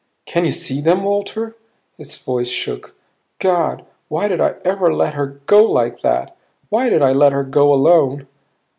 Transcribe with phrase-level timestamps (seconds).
[0.25, 1.55] "Can you see them, Walter?"
[1.95, 2.95] His voice shook.
[3.37, 6.35] "God why did I ever let her go like that?
[6.69, 8.27] Why did I let her go alone?"